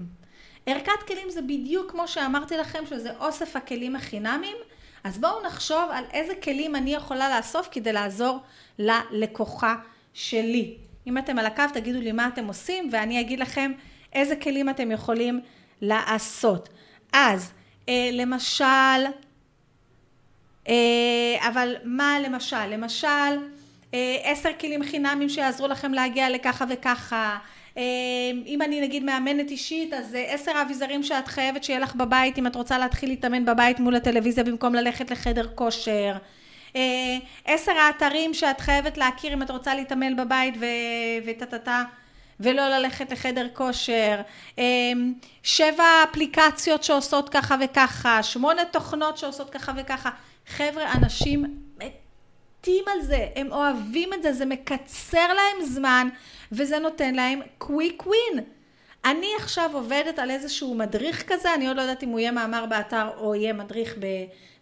[0.66, 4.56] ערכת כלים זה בדיוק כמו שאמרתי לכם שזה אוסף הכלים החינמיים
[5.04, 8.40] אז בואו נחשוב על איזה כלים אני יכולה לאסוף כדי לעזור
[8.78, 9.74] ללקוחה
[10.14, 10.76] שלי.
[11.06, 13.72] אם אתם על הקו תגידו לי מה אתם עושים ואני אגיד לכם
[14.12, 15.40] איזה כלים אתם יכולים
[15.80, 16.68] לעשות.
[17.12, 17.52] אז
[17.88, 18.64] אה, למשל,
[20.68, 22.66] אה, אבל מה למשל?
[22.66, 23.38] למשל
[23.94, 27.38] אה, עשר כלים חינמים שיעזרו לכם להגיע לככה וככה.
[27.76, 27.82] אמ,
[28.46, 32.46] אם אני נגיד מאמנת אישית אז אה, עשר האביזרים שאת חייבת שיהיה לך בבית אם
[32.46, 36.16] את רוצה להתחיל להתאמן בבית מול הטלוויזיה במקום ללכת לחדר כושר.
[36.76, 40.54] אה, עשר האתרים שאת חייבת להכיר אם את רוצה להתאמן בבית
[41.26, 41.84] וטה
[42.40, 44.20] ולא ללכת לחדר כושר,
[44.58, 50.10] אמ, שבע אפליקציות שעושות ככה וככה, שמונה תוכנות שעושות ככה וככה.
[50.46, 51.44] חבר'ה, אנשים
[51.76, 56.08] מתים על זה, הם אוהבים את זה, זה מקצר להם זמן
[56.52, 58.44] וזה נותן להם קוויק ווין.
[59.04, 62.66] אני עכשיו עובדת על איזשהו מדריך כזה, אני עוד לא יודעת אם הוא יהיה מאמר
[62.66, 63.94] באתר או יהיה מדריך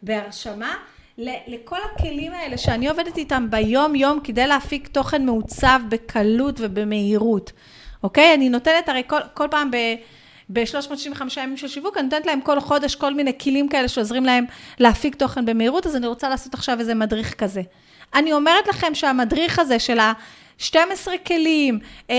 [0.02, 0.76] בהרשמה,
[1.18, 7.52] לכל הכלים האלה שאני עובדת איתם ביום יום כדי להפיק תוכן מעוצב בקלות ובמהירות,
[8.02, 8.34] אוקיי?
[8.34, 9.76] אני נותנת הרי כל, כל פעם ב...
[10.52, 14.44] ב-365 ימים של שיווק, אני נותנת להם כל חודש כל מיני כלים כאלה שעוזרים להם
[14.78, 17.62] להפיק תוכן במהירות, אז אני רוצה לעשות עכשיו איזה מדריך כזה.
[18.14, 20.74] אני אומרת לכם שהמדריך הזה של ה-12
[21.26, 21.78] כלים,
[22.10, 22.16] אה,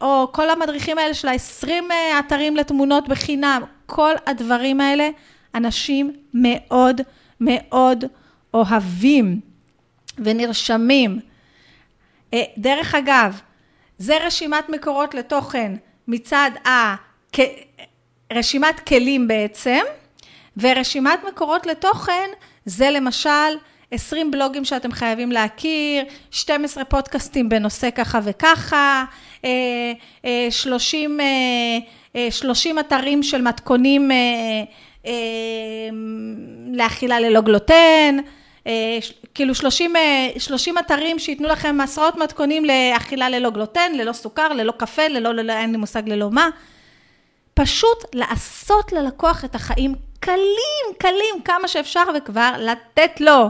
[0.00, 5.08] או כל המדריכים האלה של ה-20 אה, אתרים לתמונות בחינם, כל הדברים האלה,
[5.54, 7.00] אנשים מאוד
[7.40, 8.04] מאוד
[8.54, 9.40] אוהבים
[10.18, 11.20] ונרשמים.
[12.34, 13.40] אה, דרך אגב,
[13.98, 15.72] זה רשימת מקורות לתוכן
[16.08, 16.94] מצד ה...
[18.32, 19.80] רשימת כלים בעצם,
[20.56, 22.28] ורשימת מקורות לתוכן
[22.64, 23.28] זה למשל
[23.90, 29.04] 20 בלוגים שאתם חייבים להכיר, 12 פודקאסטים בנושא ככה וככה,
[30.50, 34.10] 30, אה, 30 אה, אתרים של מתכונים
[36.72, 38.16] לאכילה ללא גלוטן,
[39.34, 39.92] כאילו 30,
[40.38, 45.52] 30 אתרים שייתנו לכם עשרות מתכונים לאכילה ללא גלוטן, ללא סוכר, ללא קפה, ללא, ללא
[45.52, 46.48] אין לי מושג ללא מה.
[47.54, 53.48] פשוט לעשות ללקוח את החיים קלים, קלים, כמה שאפשר, וכבר לתת לו.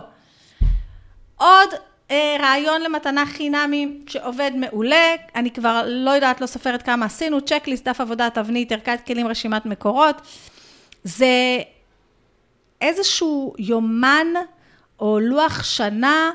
[1.37, 1.69] עוד
[2.11, 7.89] אה, רעיון למתנה חינמי שעובד מעולה, אני כבר לא יודעת, לא סופרת כמה עשינו, צ'קליסט,
[7.89, 10.17] דף עבודה, תבנית, ערכת כלים, רשימת מקורות.
[11.05, 11.59] זה
[12.81, 14.27] איזשהו יומן
[15.01, 16.31] או לוח שנה,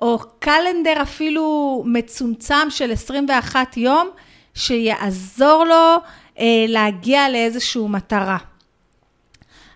[0.00, 4.10] או קלנדר אפילו מצומצם של 21 יום,
[4.54, 5.96] שיעזור לו
[6.38, 8.38] אה, להגיע לאיזושהי מטרה.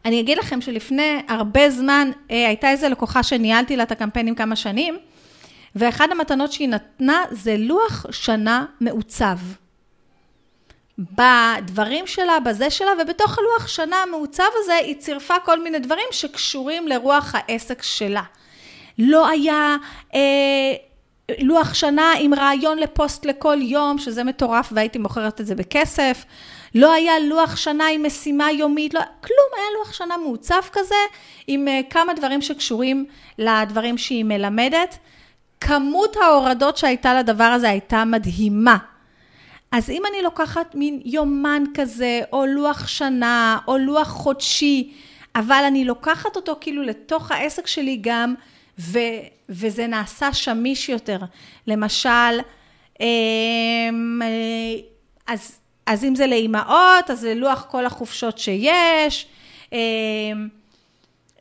[0.05, 4.57] אני אגיד לכם שלפני הרבה זמן אה, הייתה איזו לקוחה שניהלתי לה את הקמפיינים כמה
[4.57, 4.99] שנים,
[5.77, 9.39] ואחד המתנות שהיא נתנה זה לוח שנה מעוצב.
[10.99, 16.89] בדברים שלה, בזה שלה, ובתוך הלוח שנה המעוצב הזה היא צירפה כל מיני דברים שקשורים
[16.89, 18.23] לרוח העסק שלה.
[18.99, 19.77] לא היה
[20.15, 20.21] אה,
[21.41, 26.25] לוח שנה עם רעיון לפוסט לכל יום, שזה מטורף והייתי מוכרת את זה בכסף.
[26.75, 30.95] לא היה לוח שנה עם משימה יומית, לא, כלום, היה לוח שנה מעוצב כזה,
[31.47, 33.07] עם uh, כמה דברים שקשורים
[33.39, 34.99] לדברים שהיא מלמדת.
[35.61, 38.77] כמות ההורדות שהייתה לדבר הזה הייתה מדהימה.
[39.73, 44.93] אז אם אני לוקחת מין יומן כזה, או לוח שנה, או לוח חודשי,
[45.37, 48.35] אבל אני לוקחת אותו כאילו לתוך העסק שלי גם,
[48.79, 48.99] ו,
[49.49, 51.19] וזה נעשה שמיש יותר.
[51.67, 52.41] למשל,
[53.01, 54.21] אמ,
[55.27, 59.27] אז, אז אם זה לאימהות, אז זה לוח כל החופשות שיש.
[59.73, 59.79] אמ,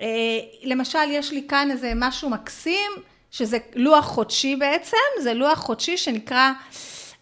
[0.02, 2.92] אה, למשל, יש לי כאן איזה משהו מקסים,
[3.32, 6.52] שזה לוח חודשי בעצם, זה לוח חודשי שנקרא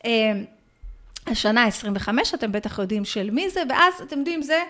[0.06, 0.44] אמ,
[1.28, 4.64] השנה 25, אתם בטח יודעים של מי זה, ואז אתם יודעים, זה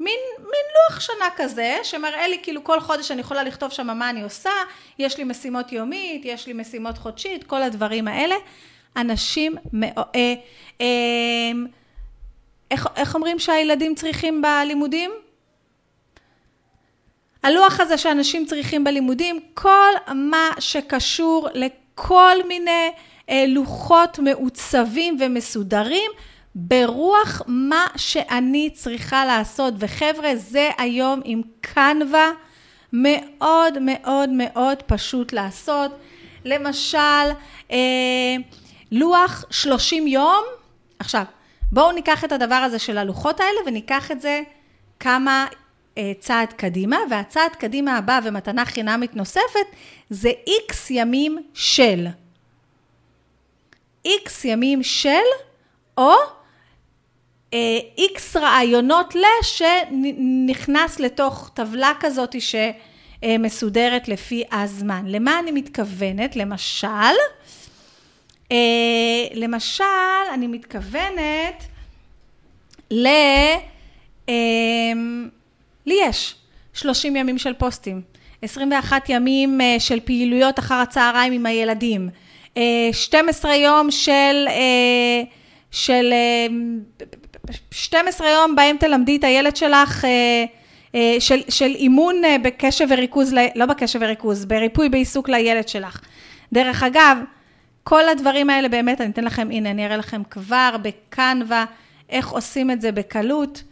[0.00, 4.10] מין, מין לוח שנה כזה, שמראה לי כאילו כל חודש אני יכולה לכתוב שם מה
[4.10, 4.50] אני עושה,
[4.98, 8.34] יש לי משימות יומית, יש לי משימות חודשית, כל הדברים האלה.
[8.96, 10.34] אנשים, אה,
[10.80, 11.52] אה,
[12.70, 15.10] איך, איך אומרים שהילדים צריכים בלימודים?
[17.42, 22.90] הלוח הזה שאנשים צריכים בלימודים, כל מה שקשור לכל מיני
[23.30, 26.10] לוחות מעוצבים ומסודרים,
[26.54, 29.74] ברוח מה שאני צריכה לעשות.
[29.78, 32.30] וחבר'ה, זה היום עם קנווה
[32.92, 35.92] מאוד מאוד מאוד פשוט לעשות.
[36.44, 37.28] למשל,
[37.70, 38.36] אה,
[38.92, 40.44] לוח 30 יום.
[40.98, 41.24] עכשיו,
[41.72, 44.42] בואו ניקח את הדבר הזה של הלוחות האלה וניקח את זה
[45.00, 45.46] כמה
[45.98, 49.66] אה, צעד קדימה, והצעד קדימה הבא ומתנה חינמית נוספת
[50.10, 52.06] זה איקס ימים של.
[54.06, 55.10] איקס ימים של,
[55.98, 56.12] או
[57.98, 65.04] איקס רעיונות ל, שנכנס לתוך טבלה כזאת שמסודרת לפי הזמן.
[65.06, 66.36] למה אני מתכוונת?
[66.36, 67.16] למשל,
[68.52, 68.56] אה,
[69.34, 69.84] למשל,
[70.34, 71.64] אני מתכוונת
[72.90, 73.06] ל...
[74.28, 74.92] אה,
[75.86, 76.34] לי יש
[76.74, 78.02] 30 ימים של פוסטים,
[78.42, 82.08] 21 ימים אה, של פעילויות אחר הצהריים עם הילדים,
[82.92, 84.48] 12 יום של,
[85.70, 86.12] של
[87.70, 90.04] 12 יום בהם תלמדי את הילד שלך
[91.18, 96.00] של, של אימון בקשב וריכוז, לא בקשב וריכוז, בריפוי בעיסוק לילד שלך.
[96.52, 97.18] דרך אגב,
[97.84, 101.64] כל הדברים האלה באמת, אני אתן לכם, הנה, אני אראה לכם כבר בקנווה,
[102.10, 103.62] איך עושים את זה בקלות.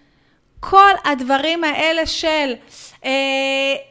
[0.60, 2.52] כל הדברים האלה של
[3.04, 3.10] אה,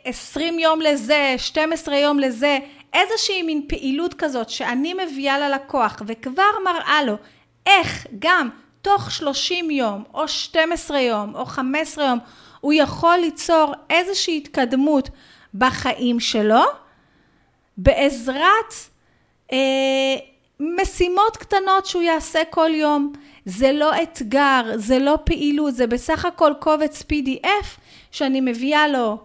[0.06, 2.60] 20 יום לזה, 12 יום לזה,
[2.93, 7.15] איזושהי מין פעילות כזאת שאני מביאה ללקוח וכבר מראה לו
[7.65, 8.49] איך גם
[8.82, 12.19] תוך 30 יום, או 12 יום, או 15 יום,
[12.62, 15.10] הוא יכול ליצור איזושהי התקדמות
[15.53, 16.62] בחיים שלו,
[17.77, 18.73] בעזרת
[19.51, 19.58] אה,
[20.60, 23.13] משימות קטנות שהוא יעשה כל יום.
[23.45, 27.65] זה לא אתגר, זה לא פעילות, זה בסך הכל קובץ PDF
[28.12, 29.17] שאני מביאה לו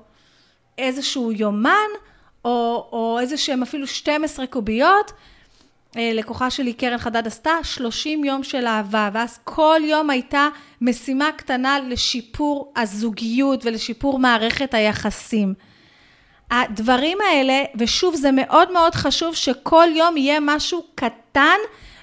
[0.78, 1.88] איזשהו יומן,
[2.44, 5.12] או, או איזה שהם אפילו 12 קוביות.
[5.96, 10.48] אה, לקוחה שלי, קרן חדד, עשתה 30 יום של אהבה, ואז כל יום הייתה
[10.80, 15.54] משימה קטנה לשיפור הזוגיות ולשיפור מערכת היחסים.
[16.50, 21.58] הדברים האלה, ושוב, זה מאוד מאוד חשוב שכל יום יהיה משהו קטן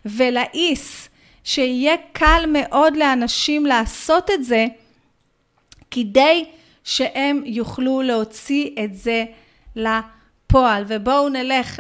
[0.06, 1.10] ולעיס,
[1.44, 4.66] שיהיה קל מאוד לאנשים לעשות את זה,
[5.92, 6.46] כדי
[6.84, 9.26] שהם יוכלו להוציא את זה
[10.56, 10.84] לפועל.
[10.88, 11.80] ובואו נלך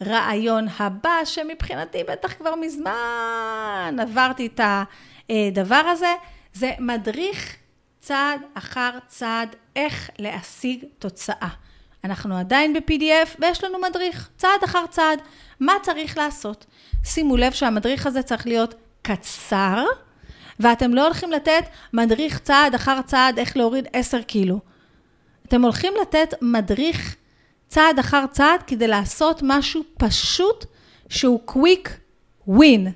[0.00, 4.60] לרעיון הבא, שמבחינתי בטח כבר מזמן עברתי את
[5.30, 6.14] הדבר הזה,
[6.52, 7.56] זה מדריך
[8.00, 11.48] צעד אחר צעד איך להשיג תוצאה.
[12.04, 15.18] אנחנו עדיין ב-PDF ויש לנו מדריך, צעד אחר צעד,
[15.60, 16.66] מה צריך לעשות.
[17.04, 19.84] שימו לב שהמדריך הזה צריך להיות קצר,
[20.60, 24.60] ואתם לא הולכים לתת מדריך צעד אחר צעד איך להוריד 10 קילו.
[25.48, 27.16] אתם הולכים לתת מדריך
[27.72, 30.64] צעד אחר צעד כדי לעשות משהו פשוט
[31.08, 31.98] שהוא קוויק
[32.46, 32.92] ווין.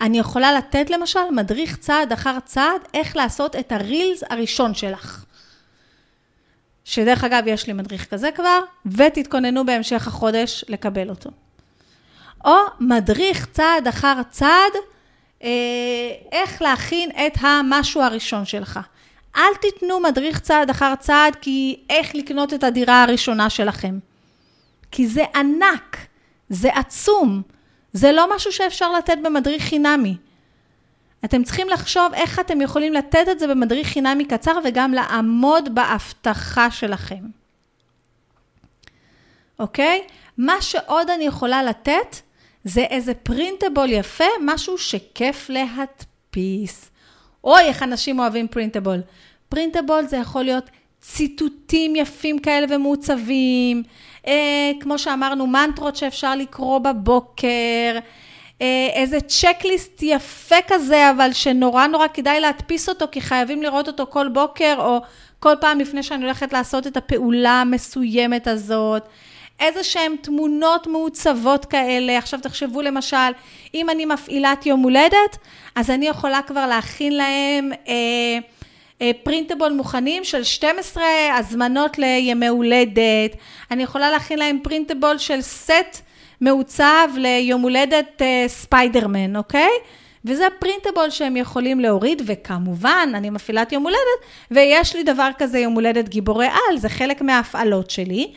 [0.00, 5.24] אני יכולה לתת למשל מדריך צעד אחר צעד איך לעשות את הרילס הראשון שלך.
[6.84, 11.30] שדרך אגב, יש לי מדריך כזה כבר, ותתכוננו בהמשך החודש לקבל אותו.
[12.44, 14.72] או מדריך צעד אחר צעד,
[15.42, 15.48] אה,
[16.32, 18.80] איך להכין את המשהו הראשון שלך.
[19.36, 23.98] אל תיתנו מדריך צעד אחר צעד, כי איך לקנות את הדירה הראשונה שלכם.
[24.90, 25.96] כי זה ענק,
[26.48, 27.42] זה עצום,
[27.92, 30.16] זה לא משהו שאפשר לתת במדריך חינמי.
[31.24, 36.70] אתם צריכים לחשוב איך אתם יכולים לתת את זה במדריך חינמי קצר וגם לעמוד בהבטחה
[36.70, 37.24] שלכם.
[39.58, 40.02] אוקיי?
[40.38, 42.16] מה שעוד אני יכולה לתת
[42.64, 46.90] זה איזה פרינטבול יפה, משהו שכיף להדפיס.
[47.44, 49.00] אוי, איך אנשים אוהבים פרינטבול.
[49.48, 53.82] פרינטבול זה יכול להיות ציטוטים יפים כאלה ומעוצבים,
[54.26, 57.98] אה, כמו שאמרנו, מנטרות שאפשר לקרוא בבוקר,
[58.62, 64.06] אה, איזה צ'קליסט יפה כזה, אבל שנורא נורא כדאי להדפיס אותו, כי חייבים לראות אותו
[64.10, 64.98] כל בוקר, או
[65.40, 69.02] כל פעם לפני שאני הולכת לעשות את הפעולה המסוימת הזאת.
[69.62, 72.18] איזה שהן תמונות מעוצבות כאלה.
[72.18, 73.16] עכשיו תחשבו למשל,
[73.74, 75.36] אם אני מפעילת יום הולדת,
[75.74, 78.38] אז אני יכולה כבר להכין להם אה,
[79.02, 81.04] אה, פרינטבול מוכנים של 12
[81.38, 83.36] הזמנות לימי הולדת.
[83.70, 86.02] אני יכולה להכין להם printable של סט
[86.40, 89.70] מעוצב ליום הולדת אה, ספיידרמן, אוקיי?
[90.24, 94.20] וזה printable שהם יכולים להוריד, וכמובן, אני מפעילת יום הולדת,
[94.50, 98.32] ויש לי דבר כזה יום הולדת גיבורי על, זה חלק מההפעלות שלי.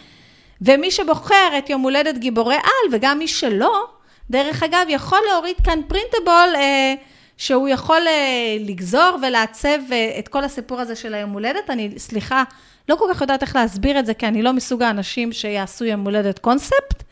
[0.61, 3.85] ומי שבוחר את יום הולדת גיבורי על, וגם מי שלא,
[4.29, 6.93] דרך אגב, יכול להוריד כאן printable אה,
[7.37, 11.69] שהוא יכול אה, לגזור ולעצב אה, את כל הסיפור הזה של היום הולדת.
[11.69, 12.43] אני, סליחה,
[12.89, 15.99] לא כל כך יודעת איך להסביר את זה, כי אני לא מסוג האנשים שיעשו יום
[16.05, 17.03] הולדת קונספט,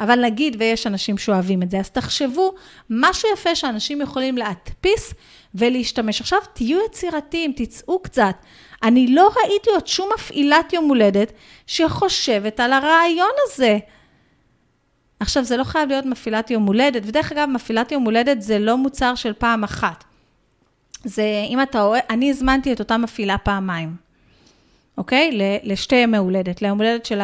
[0.00, 2.54] אבל נגיד ויש אנשים שאוהבים את זה, אז תחשבו,
[2.90, 5.14] משהו יפה שאנשים יכולים להדפיס
[5.54, 6.20] ולהשתמש.
[6.20, 8.34] עכשיו, תהיו יצירתיים, תצאו קצת.
[8.82, 11.32] אני לא ראיתי עוד שום מפעילת יום הולדת
[11.66, 13.78] שחושבת על הרעיון הזה.
[15.20, 18.76] עכשיו, זה לא חייב להיות מפעילת יום הולדת, ודרך אגב, מפעילת יום הולדת זה לא
[18.76, 20.04] מוצר של פעם אחת.
[21.04, 23.96] זה, אם אתה אוהב, אני הזמנתי את אותה מפעילה פעמיים,
[24.98, 25.38] אוקיי?
[25.62, 27.20] לשתי ימי הולדת, ליום הולדת של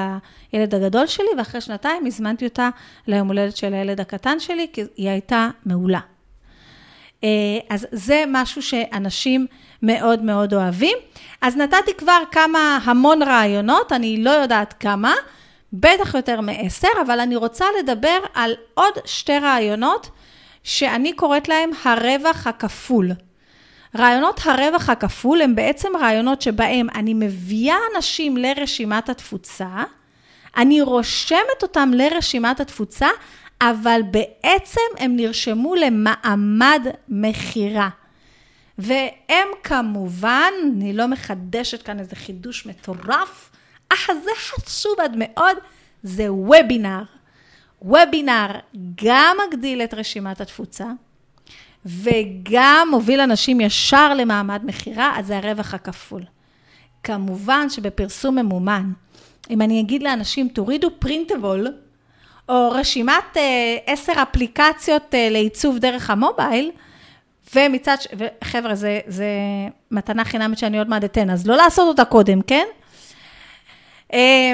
[0.52, 2.68] הילד הגדול שלי, ואחרי שנתיים הזמנתי אותה
[3.06, 6.00] ליום הולדת של הילד הקטן שלי, כי היא הייתה מעולה.
[7.24, 7.28] אה,
[7.70, 9.46] אז זה משהו שאנשים
[9.82, 10.98] מאוד מאוד אוהבים.
[11.42, 15.14] אז נתתי כבר כמה, המון רעיונות, אני לא יודעת כמה,
[15.72, 20.10] בטח יותר מעשר, אבל אני רוצה לדבר על עוד שתי רעיונות
[20.62, 23.10] שאני קוראת להם הרווח הכפול.
[23.96, 29.68] רעיונות הרווח הכפול הם בעצם רעיונות שבהם אני מביאה אנשים לרשימת התפוצה,
[30.56, 33.08] אני רושמת אותם לרשימת התפוצה,
[33.60, 37.88] אבל בעצם הם נרשמו למעמד מכירה.
[38.78, 43.50] והם כמובן, אני לא מחדשת כאן איזה חידוש מטורף,
[43.88, 45.56] אך זה חשוב עד מאוד,
[46.02, 47.02] זה וובינר.
[47.82, 48.46] וובינר
[49.04, 50.86] גם מגדיל את רשימת התפוצה,
[51.86, 56.22] וגם מוביל אנשים ישר למעמד מכירה, אז זה הרווח הכפול.
[57.02, 58.92] כמובן שבפרסום ממומן,
[59.50, 61.66] אם אני אגיד לאנשים, תורידו פרינטבול,
[62.48, 66.70] או רשימת אה, עשר אפליקציות אה, לעיצוב דרך המובייל,
[67.54, 68.06] ומצד, ש...
[68.18, 69.28] וחבר'ה, זה, זה
[69.90, 72.66] מתנה חינמית שאני עוד מעט אתן, אז לא לעשות אותה קודם, כן?
[74.12, 74.52] אה,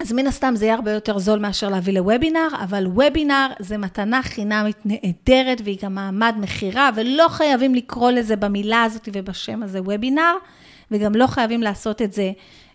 [0.00, 4.22] אז מן הסתם זה יהיה הרבה יותר זול מאשר להביא לוובינר, אבל וובינר זה מתנה
[4.22, 10.34] חינמית נהדרת והיא גם מעמד מכירה, ולא חייבים לקרוא לזה במילה הזאת ובשם הזה וובינר,
[10.90, 12.32] וגם לא חייבים לעשות את זה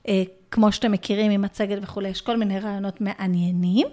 [0.08, 0.24] אה,
[0.56, 3.88] כמו שאתם מכירים עם מצגת וכולי, יש כל מיני רעיונות מעניינים.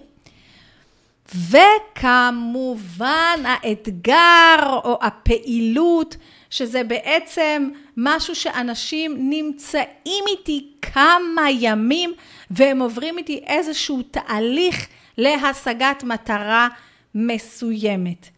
[1.49, 6.17] וכמובן האתגר או הפעילות,
[6.49, 12.13] שזה בעצם משהו שאנשים נמצאים איתי כמה ימים
[12.51, 16.67] והם עוברים איתי איזשהו תהליך להשגת מטרה
[17.15, 18.29] מסוימת.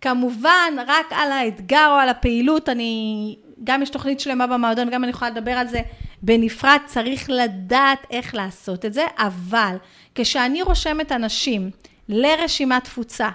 [0.00, 5.10] כמובן, רק על האתגר או על הפעילות, אני, גם יש תוכנית שלמה במועדון, גם אני
[5.10, 5.80] יכולה לדבר על זה
[6.22, 9.76] בנפרד, צריך לדעת איך לעשות את זה, אבל
[10.14, 11.70] כשאני רושמת אנשים
[12.08, 13.28] לרשימת תפוצה,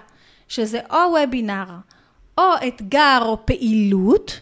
[0.47, 1.65] שזה או וובינר,
[2.38, 4.39] או אתגר או פעילות,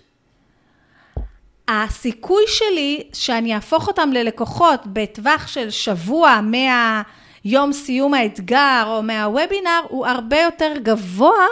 [1.68, 10.08] הסיכוי שלי שאני אהפוך אותם ללקוחות בטווח של שבוע מהיום סיום האתגר או מהוובינר הוא
[10.08, 11.46] הרבה יותר גבוה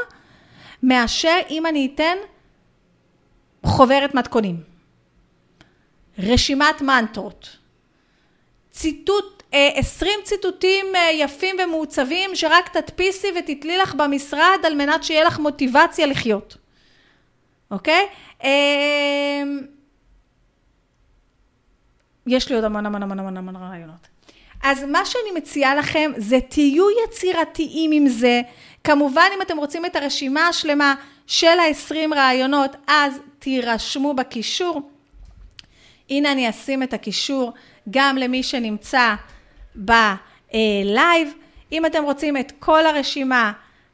[0.84, 2.18] מאשר אם אני אתן
[3.66, 4.69] חוברת מתכונים,
[6.20, 7.58] רשימת מנטרות,
[8.72, 15.24] ציטוט, 20 אה, ציטוטים אה, יפים ומעוצבים שרק תדפיסי ותתלי לך במשרד על מנת שיהיה
[15.24, 16.58] לך מוטיבציה לחיות,
[17.72, 18.08] אוקיי?
[22.28, 24.08] יש לי עוד המון המון המון המון המון רעיונות.
[24.64, 28.42] אז מה שאני מציעה לכם זה תהיו יצירתיים עם זה.
[28.84, 30.96] כמובן אם אתם רוצים את הרשימה השלמה
[31.28, 34.90] של ה-20 רעיונות, אז תירשמו בקישור.
[36.10, 37.54] הנה אני אשים את הקישור
[37.90, 39.16] גם למי שנמצא
[39.76, 41.34] בלייב.
[41.72, 43.52] אם אתם רוצים את כל הרשימה,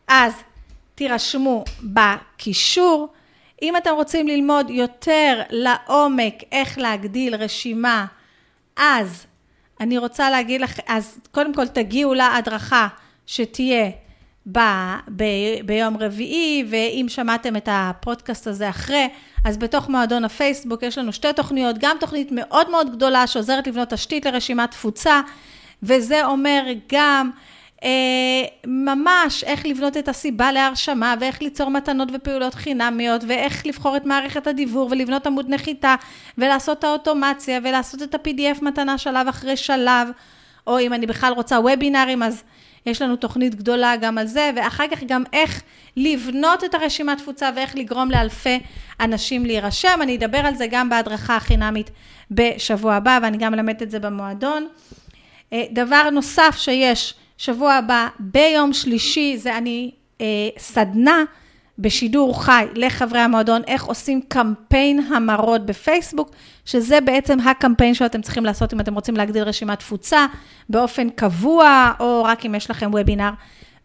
[0.08, 0.34] אז
[0.96, 3.08] תירשמו בקישור.
[3.62, 8.06] אם אתם רוצים ללמוד יותר לעומק איך להגדיל רשימה,
[8.78, 9.26] אז
[9.80, 12.88] אני רוצה להגיד לך, אז קודם כל תגיעו להדרכה
[13.26, 13.90] שתהיה
[14.52, 14.60] ב,
[15.16, 15.24] ב,
[15.66, 19.08] ביום רביעי, ואם שמעתם את הפודקאסט הזה אחרי,
[19.46, 23.90] אז בתוך מועדון הפייסבוק יש לנו שתי תוכניות, גם תוכנית מאוד מאוד גדולה שעוזרת לבנות
[23.90, 25.22] תשתית לרשימת תפוצה,
[25.84, 27.30] וזה אומר גם
[27.84, 27.90] אה,
[28.68, 34.48] ממש איך לבנות את הסיבה להרשמה, ואיך ליצור מתנות ופעולות חינמיות, ואיך לבחור את מערכת
[34.48, 35.96] הדיבור, ולבנות עמוד נחיתה,
[36.38, 40.08] ולעשות את האוטומציה, ולעשות את ה-PDF מתנה שלב אחרי שלב,
[40.68, 42.44] או אם אני בכלל רוצה וובינארים, אז
[42.86, 45.62] יש לנו תוכנית גדולה גם על זה, ואחר כך גם איך
[45.98, 48.60] לבנות את הרשימת תפוצה ואיך לגרום לאלפי
[49.00, 50.00] אנשים להירשם.
[50.02, 51.92] אני אדבר על זה גם בהדרכה החינמית
[52.32, 54.68] בשבוע הבא, ואני גם אלמד את זה במועדון.
[55.54, 60.26] אה, דבר נוסף שיש שבוע הבא, ביום שלישי, זה אני אה,
[60.58, 61.24] סדנה
[61.80, 66.32] בשידור חי לחברי המועדון, איך עושים קמפיין המרות בפייסבוק,
[66.66, 70.26] שזה בעצם הקמפיין שאתם צריכים לעשות אם אתם רוצים להגדיל רשימת תפוצה
[70.70, 73.32] באופן קבוע, או רק אם יש לכם וובינר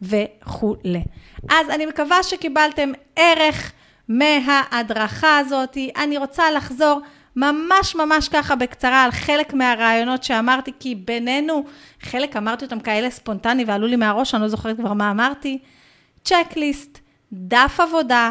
[0.03, 1.03] וכולי.
[1.51, 3.72] אז אני מקווה שקיבלתם ערך
[4.09, 5.78] מההדרכה הזאת.
[5.97, 7.01] אני רוצה לחזור
[7.36, 11.64] ממש ממש ככה בקצרה על חלק מהרעיונות שאמרתי, כי בינינו,
[12.03, 15.59] חלק אמרתי אותם כאלה ספונטני ועלו לי מהראש, אני לא זוכרת כבר מה אמרתי.
[16.24, 16.99] צ'קליסט,
[17.33, 18.31] דף עבודה,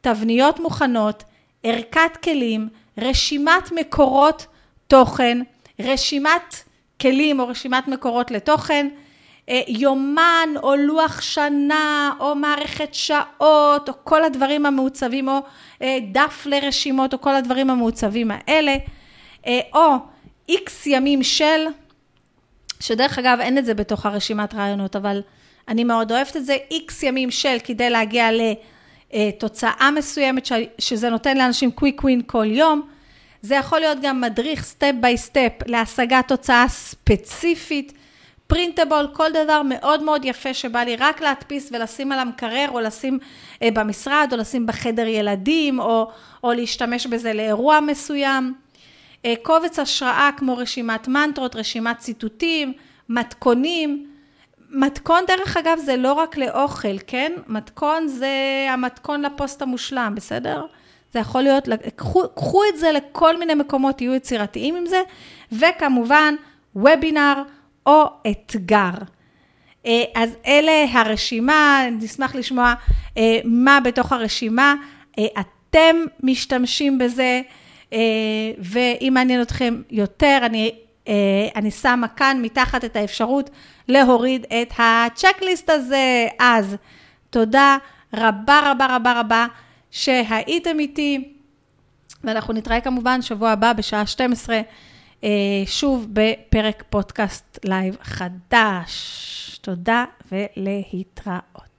[0.00, 1.24] תבניות מוכנות,
[1.62, 4.46] ערכת כלים, רשימת מקורות
[4.88, 5.38] תוכן,
[5.80, 6.56] רשימת
[7.00, 8.88] כלים או רשימת מקורות לתוכן,
[9.48, 15.38] אה, יומן או לוח שנה או מערכת שעות או כל הדברים המעוצבים או
[15.82, 18.76] אה, דף לרשימות או כל הדברים המעוצבים האלה,
[19.46, 19.94] אה, או
[20.48, 21.66] איקס ימים של,
[22.80, 25.22] שדרך אגב אין את זה בתוך הרשימת רעיונות, אבל
[25.68, 28.28] אני מאוד אוהבת את זה, איקס ימים של כדי להגיע
[29.12, 30.48] לתוצאה מסוימת,
[30.78, 32.82] שזה נותן לאנשים quick win כל יום.
[33.42, 37.92] זה יכול להיות גם מדריך step by step להשגת תוצאה ספציפית.
[38.46, 43.18] printable, כל דבר מאוד מאוד יפה שבא לי רק להדפיס ולשים על המקרר, או לשים
[43.62, 46.10] אה, במשרד, או לשים בחדר ילדים, או,
[46.44, 48.54] או להשתמש בזה לאירוע מסוים.
[49.24, 52.72] אה, קובץ השראה כמו רשימת מנטרות, רשימת ציטוטים,
[53.08, 54.06] מתכונים.
[54.70, 57.32] מתכון, דרך אגב, זה לא רק לאוכל, כן?
[57.48, 60.66] מתכון זה המתכון לפוסט המושלם, בסדר?
[61.12, 65.02] זה יכול להיות, קחו, קחו את זה לכל מיני מקומות, תהיו יצירתיים עם זה,
[65.52, 66.34] וכמובן,
[66.76, 67.42] וובינר,
[67.86, 68.90] או אתגר.
[69.86, 72.74] אה, אז אלה הרשימה, נשמח לשמוע
[73.18, 74.74] אה, מה בתוך הרשימה
[75.18, 77.40] אה, אתם משתמשים בזה,
[78.58, 80.74] ואם מעניין אתכם יותר, אני,
[81.56, 83.50] אני שמה כאן מתחת את האפשרות
[83.88, 86.26] להוריד את הצ'קליסט הזה.
[86.38, 86.76] אז
[87.30, 87.76] תודה
[88.14, 89.46] רבה רבה רבה רבה
[89.90, 91.32] שהייתם איתי,
[92.24, 94.60] ואנחנו נתראה כמובן שבוע הבא בשעה 12.
[95.24, 95.28] אה,
[95.66, 99.58] שוב בפרק פודקאסט לייב חדש.
[99.62, 101.69] תודה ולהתראות.